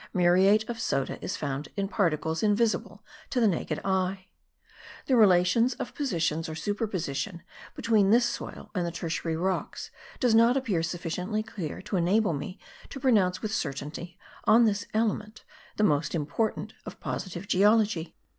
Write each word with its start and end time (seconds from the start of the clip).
Muriate 0.15 0.67
of 0.67 0.79
soda 0.79 1.23
is 1.23 1.37
found 1.37 1.69
in 1.77 1.87
particles 1.87 2.41
invisible 2.41 3.03
to 3.29 3.39
the 3.39 3.47
naked 3.47 3.79
eye. 3.85 4.29
The 5.05 5.15
relations 5.15 5.75
of 5.75 5.93
position 5.93 6.39
or 6.49 6.55
superposition 6.55 7.43
between 7.75 8.09
this 8.09 8.25
soil 8.25 8.71
and 8.73 8.83
the 8.83 8.89
tertiary 8.91 9.37
rocks 9.37 9.91
does 10.19 10.33
not 10.33 10.57
appear 10.57 10.81
sufficiently 10.81 11.43
clear 11.43 11.83
to 11.83 11.97
enable 11.97 12.33
me 12.33 12.57
to 12.89 12.99
pronounce 12.99 13.43
with 13.43 13.53
certainty 13.53 14.17
on 14.45 14.65
this 14.65 14.87
element, 14.91 15.43
the 15.75 15.83
most 15.83 16.15
important 16.15 16.73
of 16.83 16.99
positive 16.99 17.47
geology. 17.47 18.15